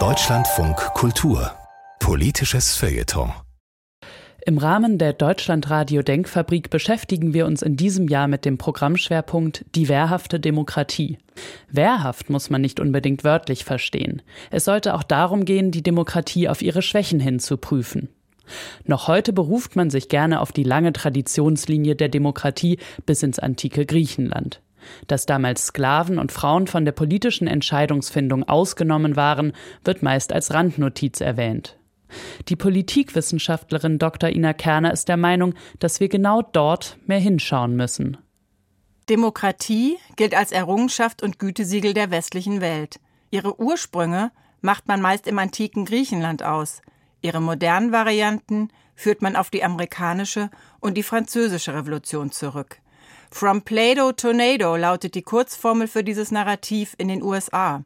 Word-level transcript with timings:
Deutschlandfunk 0.00 0.74
Kultur 0.94 1.52
Politisches 2.00 2.74
Feuilleton 2.74 3.32
im 4.44 4.58
Rahmen 4.58 4.98
der 4.98 5.12
Deutschlandradio 5.12 6.02
Denkfabrik 6.02 6.70
beschäftigen 6.70 7.34
wir 7.34 7.46
uns 7.46 7.62
in 7.62 7.76
diesem 7.76 8.08
Jahr 8.08 8.26
mit 8.26 8.44
dem 8.44 8.58
Programmschwerpunkt 8.58 9.64
Die 9.76 9.88
wehrhafte 9.88 10.40
Demokratie. 10.40 11.18
Wehrhaft 11.70 12.30
muss 12.30 12.50
man 12.50 12.62
nicht 12.62 12.80
unbedingt 12.80 13.22
wörtlich 13.22 13.64
verstehen. 13.64 14.22
Es 14.50 14.64
sollte 14.64 14.94
auch 14.94 15.04
darum 15.04 15.44
gehen, 15.44 15.70
die 15.70 15.84
Demokratie 15.84 16.48
auf 16.48 16.62
ihre 16.62 16.82
Schwächen 16.82 17.20
hin 17.20 17.38
zu 17.38 17.56
prüfen. 17.58 18.08
Noch 18.84 19.06
heute 19.06 19.32
beruft 19.32 19.76
man 19.76 19.88
sich 19.88 20.08
gerne 20.08 20.40
auf 20.40 20.50
die 20.50 20.64
lange 20.64 20.92
Traditionslinie 20.92 21.94
der 21.94 22.08
Demokratie 22.08 22.80
bis 23.06 23.22
ins 23.22 23.38
antike 23.38 23.86
Griechenland. 23.86 24.60
Dass 25.06 25.26
damals 25.26 25.66
Sklaven 25.66 26.18
und 26.18 26.32
Frauen 26.32 26.66
von 26.66 26.84
der 26.84 26.92
politischen 26.92 27.46
Entscheidungsfindung 27.46 28.44
ausgenommen 28.44 29.16
waren, 29.16 29.52
wird 29.84 30.02
meist 30.02 30.32
als 30.32 30.52
Randnotiz 30.52 31.20
erwähnt. 31.20 31.76
Die 32.48 32.56
Politikwissenschaftlerin 32.56 33.98
Dr. 33.98 34.30
Ina 34.30 34.52
Kerner 34.52 34.92
ist 34.92 35.08
der 35.08 35.16
Meinung, 35.16 35.54
dass 35.78 36.00
wir 36.00 36.08
genau 36.08 36.42
dort 36.42 36.98
mehr 37.06 37.18
hinschauen 37.18 37.76
müssen. 37.76 38.16
Demokratie 39.08 39.98
gilt 40.16 40.34
als 40.34 40.52
Errungenschaft 40.52 41.22
und 41.22 41.38
Gütesiegel 41.38 41.92
der 41.92 42.10
westlichen 42.10 42.60
Welt. 42.60 43.00
Ihre 43.30 43.60
Ursprünge 43.60 44.30
macht 44.62 44.88
man 44.88 45.02
meist 45.02 45.26
im 45.26 45.38
antiken 45.38 45.84
Griechenland 45.84 46.42
aus. 46.42 46.80
Ihre 47.20 47.42
modernen 47.42 47.92
Varianten 47.92 48.68
führt 48.94 49.20
man 49.20 49.36
auf 49.36 49.50
die 49.50 49.64
amerikanische 49.64 50.50
und 50.80 50.96
die 50.96 51.02
französische 51.02 51.74
Revolution 51.74 52.30
zurück. 52.30 52.78
From 53.30 53.62
Plato 53.62 54.12
to 54.12 54.32
NATO 54.32 54.76
lautet 54.76 55.14
die 55.14 55.22
Kurzformel 55.22 55.88
für 55.88 56.04
dieses 56.04 56.30
Narrativ 56.30 56.94
in 56.98 57.08
den 57.08 57.22
USA. 57.22 57.84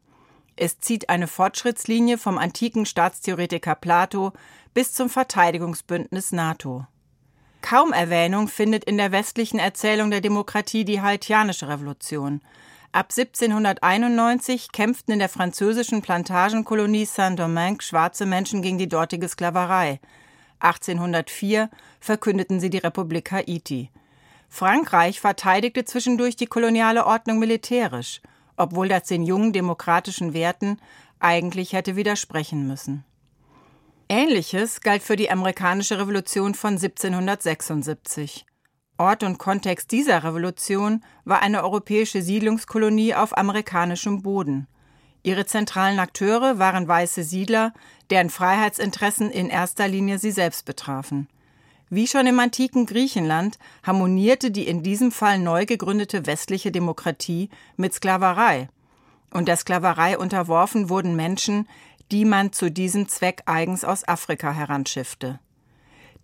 Es 0.55 0.79
zieht 0.79 1.09
eine 1.09 1.27
Fortschrittslinie 1.27 2.17
vom 2.17 2.37
antiken 2.37 2.85
Staatstheoretiker 2.85 3.75
Plato 3.75 4.33
bis 4.73 4.93
zum 4.93 5.09
Verteidigungsbündnis 5.09 6.31
NATO. 6.31 6.85
Kaum 7.61 7.93
Erwähnung 7.93 8.47
findet 8.47 8.83
in 8.83 8.97
der 8.97 9.11
westlichen 9.11 9.59
Erzählung 9.59 10.11
der 10.11 10.21
Demokratie 10.21 10.85
die 10.85 11.01
haitianische 11.01 11.67
Revolution. 11.67 12.41
Ab 12.91 13.13
1791 13.15 14.71
kämpften 14.71 15.13
in 15.13 15.19
der 15.19 15.29
französischen 15.29 16.01
Plantagenkolonie 16.01 17.05
Saint-Domingue 17.05 17.81
schwarze 17.81 18.25
Menschen 18.25 18.61
gegen 18.61 18.77
die 18.77 18.89
dortige 18.89 19.27
Sklaverei. 19.27 19.99
1804 20.59 21.69
verkündeten 21.99 22.59
sie 22.59 22.69
die 22.69 22.79
Republik 22.79 23.31
Haiti. 23.31 23.91
Frankreich 24.49 25.21
verteidigte 25.21 25.85
zwischendurch 25.85 26.35
die 26.35 26.47
koloniale 26.47 27.05
Ordnung 27.05 27.39
militärisch 27.39 28.21
obwohl 28.59 28.89
das 28.89 29.03
den 29.03 29.23
jungen 29.23 29.53
demokratischen 29.53 30.33
Werten 30.33 30.79
eigentlich 31.19 31.73
hätte 31.73 31.95
widersprechen 31.95 32.67
müssen. 32.67 33.05
Ähnliches 34.09 34.81
galt 34.81 35.01
für 35.01 35.15
die 35.15 35.31
amerikanische 35.31 35.97
Revolution 35.97 36.55
von 36.55 36.73
1776. 36.73 38.45
Ort 38.97 39.23
und 39.23 39.37
Kontext 39.37 39.91
dieser 39.91 40.23
Revolution 40.23 41.05
war 41.23 41.41
eine 41.41 41.63
europäische 41.63 42.21
Siedlungskolonie 42.21 43.15
auf 43.15 43.37
amerikanischem 43.37 44.21
Boden. 44.21 44.67
Ihre 45.23 45.45
zentralen 45.45 45.99
Akteure 45.99 46.59
waren 46.59 46.87
weiße 46.87 47.23
Siedler, 47.23 47.73
deren 48.09 48.29
Freiheitsinteressen 48.29 49.31
in 49.31 49.49
erster 49.49 49.87
Linie 49.87 50.19
sie 50.19 50.31
selbst 50.31 50.65
betrafen. 50.65 51.29
Wie 51.89 52.05
schon 52.05 52.27
im 52.27 52.39
antiken 52.39 52.85
Griechenland 52.85 53.57
harmonierte 53.83 54.51
die 54.51 54.67
in 54.67 54.83
diesem 54.83 55.11
Fall 55.11 55.39
neu 55.39 55.65
gegründete 55.65 56.27
westliche 56.27 56.71
Demokratie 56.71 57.49
mit 57.77 57.93
Sklaverei. 57.93 58.69
Und 59.31 59.47
der 59.47 59.57
Sklaverei 59.57 60.17
unterworfen 60.17 60.89
wurden 60.89 61.15
Menschen, 61.15 61.67
die 62.11 62.25
man 62.25 62.53
zu 62.53 62.69
diesem 62.69 63.07
Zweck 63.07 63.43
eigens 63.45 63.83
aus 63.83 64.07
Afrika 64.07 64.51
heranschiffte. 64.51 65.39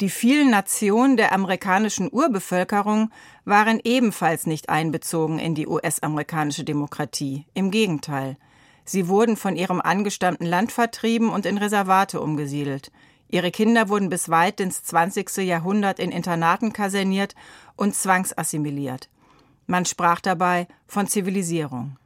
Die 0.01 0.09
vielen 0.09 0.49
Nationen 0.49 1.15
der 1.15 1.31
amerikanischen 1.31 2.09
Urbevölkerung 2.11 3.11
waren 3.45 3.79
ebenfalls 3.83 4.45
nicht 4.45 4.69
einbezogen 4.69 5.39
in 5.39 5.55
die 5.55 5.67
US-amerikanische 5.67 6.65
Demokratie. 6.65 7.45
Im 7.53 7.71
Gegenteil. 7.71 8.37
Sie 8.83 9.07
wurden 9.07 9.37
von 9.37 9.55
ihrem 9.55 9.81
angestammten 9.81 10.45
Land 10.45 10.71
vertrieben 10.71 11.29
und 11.29 11.45
in 11.45 11.57
Reservate 11.57 12.19
umgesiedelt. 12.19 12.91
Ihre 13.29 13.51
Kinder 13.51 13.89
wurden 13.89 14.09
bis 14.09 14.29
weit 14.29 14.59
ins 14.59 14.83
20. 14.83 15.37
Jahrhundert 15.37 15.99
in 15.99 16.11
Internaten 16.11 16.73
kaserniert 16.73 17.35
und 17.75 17.95
zwangsassimiliert. 17.95 19.09
Man 19.67 19.85
sprach 19.85 20.21
dabei 20.21 20.67
von 20.87 21.07
Zivilisierung. 21.07 21.97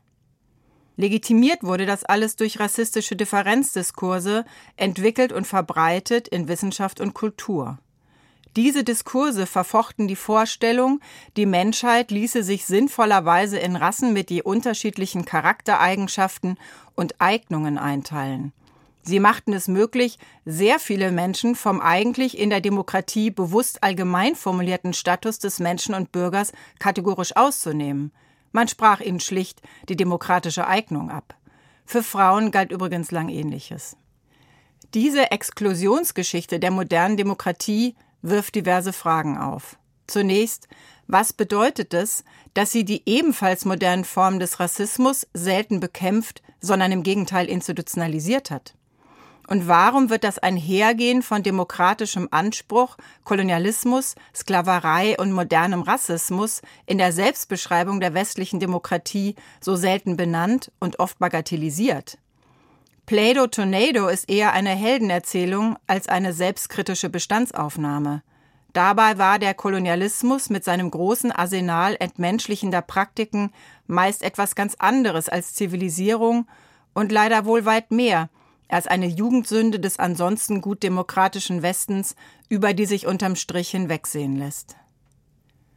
Legitimiert 0.96 1.64
wurde 1.64 1.86
das 1.86 2.04
alles 2.04 2.36
durch 2.36 2.60
rassistische 2.60 3.16
Differenzdiskurse, 3.16 4.44
entwickelt 4.76 5.32
und 5.32 5.48
verbreitet 5.48 6.28
in 6.28 6.48
Wissenschaft 6.48 7.00
und 7.00 7.14
Kultur. 7.14 7.80
Diese 8.56 8.84
Diskurse 8.84 9.46
verfochten 9.46 10.08
die 10.08 10.16
Vorstellung, 10.16 11.00
die 11.38 11.46
Menschheit 11.46 12.12
ließe 12.12 12.44
sich 12.44 12.66
sinnvollerweise 12.66 13.58
in 13.60 13.76
Rassen 13.76 14.12
mit 14.12 14.32
je 14.32 14.42
unterschiedlichen 14.42 15.24
Charaktereigenschaften 15.24 16.58
und 16.96 17.22
Eignungen 17.22 17.78
einteilen. 17.78 18.52
Sie 19.10 19.20
machten 19.20 19.54
es 19.54 19.68
möglich, 19.68 20.20
sehr 20.46 20.78
viele 20.78 21.12
Menschen 21.12 21.56
vom 21.56 21.82
eigentlich 21.82 22.38
in 22.38 22.52
der 22.52 22.62
Demokratie 22.62 23.32
bewusst 23.32 23.82
allgemein 23.82 24.36
formulierten 24.36 24.94
Status 24.94 25.40
des 25.40 25.60
Menschen 25.60 25.96
und 25.96 26.12
Bürgers 26.12 26.52
kategorisch 26.78 27.36
auszunehmen. 27.36 28.12
Man 28.52 28.68
sprach 28.68 29.02
ihnen 29.02 29.20
schlicht 29.20 29.64
die 29.90 29.96
demokratische 29.96 30.68
Eignung 30.68 31.10
ab. 31.10 31.34
Für 31.88 32.04
Frauen 32.04 32.52
galt 32.52 32.72
übrigens 32.72 33.10
lang 33.10 33.30
Ähnliches. 33.30 33.98
Diese 34.94 35.32
Exklusionsgeschichte 35.32 36.60
der 36.60 36.70
modernen 36.70 37.18
Demokratie 37.18 37.96
wirft 38.22 38.54
diverse 38.54 38.94
Fragen 38.94 39.40
auf. 39.40 39.80
Zunächst, 40.06 40.68
was 41.08 41.34
bedeutet 41.34 41.96
es, 41.96 42.24
dass 42.54 42.72
sie 42.72 42.86
die 42.86 43.02
ebenfalls 43.08 43.66
modernen 43.66 44.06
Formen 44.06 44.40
des 44.40 44.60
Rassismus 44.60 45.26
selten 45.34 45.80
bekämpft, 45.80 46.44
sondern 46.62 46.92
im 46.92 47.02
Gegenteil 47.02 47.48
institutionalisiert 47.48 48.52
hat? 48.52 48.76
Und 49.50 49.68
warum 49.68 50.12
wird 50.12 50.24
das 50.24 50.38
Einhergehen 50.38 51.24
von 51.24 51.42
demokratischem 51.42 52.28
Anspruch, 52.30 52.98
Kolonialismus, 53.24 54.14
Sklaverei 54.36 55.18
und 55.18 55.32
modernem 55.32 55.82
Rassismus 55.82 56.62
in 56.86 57.00
der 57.00 57.12
Selbstbeschreibung 57.12 58.00
der 58.00 58.14
westlichen 58.14 58.60
Demokratie 58.60 59.34
so 59.60 59.76
selten 59.76 60.18
benannt 60.18 60.72
und 60.80 61.00
oft 61.00 61.18
bagatellisiert? 61.18 62.20
Play-Doh 63.08 63.48
Tornado 63.48 64.08
ist 64.08 64.30
eher 64.30 64.54
eine 64.54 64.70
Heldenerzählung 64.70 65.78
als 65.88 66.08
eine 66.08 66.32
selbstkritische 66.32 67.10
Bestandsaufnahme. 67.10 68.22
Dabei 68.74 69.18
war 69.18 69.40
der 69.40 69.56
Kolonialismus 69.56 70.52
mit 70.52 70.64
seinem 70.64 70.92
großen 70.92 71.32
Arsenal 71.32 71.98
entmenschlichender 72.00 72.84
Praktiken 72.84 73.52
meist 73.88 74.22
etwas 74.22 74.54
ganz 74.54 74.76
anderes 74.76 75.28
als 75.28 75.56
Zivilisierung 75.56 76.46
und 76.94 77.12
leider 77.12 77.46
wohl 77.46 77.66
weit 77.66 77.90
mehr, 77.90 78.30
als 78.70 78.88
eine 78.88 79.08
Jugendsünde 79.08 79.80
des 79.80 80.00
ansonsten 80.00 80.62
gut 80.62 80.84
demokratischen 80.84 81.62
Westens, 81.62 82.16
über 82.48 82.74
die 82.74 82.86
sich 82.86 83.06
unterm 83.06 83.36
Strich 83.36 83.70
hinwegsehen 83.70 84.38
lässt. 84.38 84.78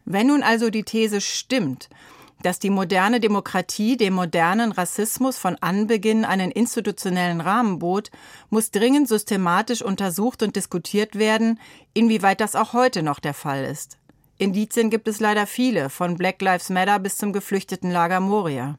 Wenn 0.05 0.29
nun 0.29 0.43
also 0.43 0.71
die 0.71 0.85
These 0.85 1.21
stimmt, 1.21 1.89
dass 2.43 2.59
die 2.59 2.71
moderne 2.71 3.21
Demokratie 3.21 3.97
dem 3.97 4.15
modernen 4.15 4.73
Rassismus 4.73 5.39
von 5.39 5.57
Anbeginn 5.61 6.25
einen 6.25 6.51
institutionellen 6.51 7.41
Rahmen 7.41 7.79
bot, 7.79 8.11
muss 8.51 8.71
dringend 8.71 9.09
systematisch 9.09 9.83
untersucht 9.83 10.43
und 10.43 10.57
diskutiert 10.57 11.19
werden, 11.19 11.61
inwieweit 11.95 12.41
das 12.41 12.57
auch 12.57 12.73
heute 12.73 13.03
noch 13.03 13.21
der 13.21 13.35
Fall 13.35 13.65
ist. 13.65 13.99
Indizien 14.39 14.91
gibt 14.91 15.07
es 15.07 15.21
leider 15.21 15.47
viele, 15.47 15.89
von 15.89 16.17
Black 16.17 16.43
Lives 16.43 16.69
Matter 16.69 16.99
bis 16.99 17.17
zum 17.17 17.33
geflüchteten 17.33 17.91
Lager 17.91 18.19
Moria. 18.19 18.77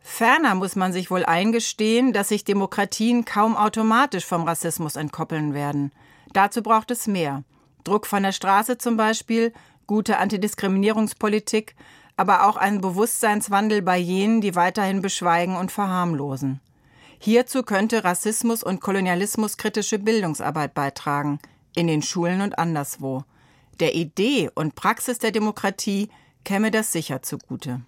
Ferner 0.00 0.54
muss 0.54 0.76
man 0.76 0.92
sich 0.92 1.10
wohl 1.10 1.24
eingestehen, 1.24 2.12
dass 2.12 2.28
sich 2.28 2.44
Demokratien 2.44 3.24
kaum 3.24 3.56
automatisch 3.56 4.24
vom 4.24 4.44
Rassismus 4.44 4.96
entkoppeln 4.96 5.54
werden. 5.54 5.92
Dazu 6.32 6.62
braucht 6.62 6.90
es 6.90 7.06
mehr. 7.06 7.44
Druck 7.84 8.06
von 8.06 8.22
der 8.22 8.32
Straße 8.32 8.78
zum 8.78 8.96
Beispiel, 8.96 9.52
gute 9.86 10.18
Antidiskriminierungspolitik, 10.18 11.74
aber 12.16 12.46
auch 12.46 12.56
einen 12.56 12.80
Bewusstseinswandel 12.80 13.82
bei 13.82 13.96
jenen, 13.96 14.40
die 14.40 14.54
weiterhin 14.54 15.00
beschweigen 15.02 15.56
und 15.56 15.72
verharmlosen. 15.72 16.60
Hierzu 17.18 17.62
könnte 17.62 18.04
Rassismus 18.04 18.62
und 18.62 18.80
Kolonialismus 18.80 19.56
kritische 19.56 19.98
Bildungsarbeit 19.98 20.74
beitragen, 20.74 21.38
in 21.74 21.86
den 21.86 22.02
Schulen 22.02 22.40
und 22.40 22.58
anderswo. 22.58 23.24
Der 23.78 23.94
Idee 23.94 24.50
und 24.54 24.74
Praxis 24.74 25.18
der 25.18 25.30
Demokratie 25.30 26.08
käme 26.44 26.70
das 26.70 26.92
sicher 26.92 27.22
zugute. 27.22 27.82